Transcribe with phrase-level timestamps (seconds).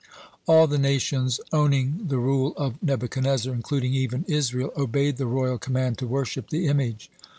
[0.49, 5.59] (83) All the nations owning the rule of Nebuchadnezzar, including even Israel, obeyed the royal
[5.59, 7.11] command to worship the image.